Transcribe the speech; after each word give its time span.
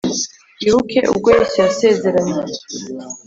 Wibuke 0.61 0.99
ubwo 1.11 1.27
Yesu 1.37 1.55
yasezeranye, 1.65 2.41